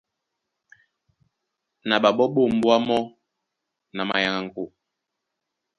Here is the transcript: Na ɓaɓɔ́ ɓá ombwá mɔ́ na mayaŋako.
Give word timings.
Na 1.87 1.95
ɓaɓɔ́ 2.03 2.27
ɓá 2.33 2.41
ombwá 2.49 2.75
mɔ́ 2.87 2.99
na 3.95 4.01
mayaŋako. 4.09 4.63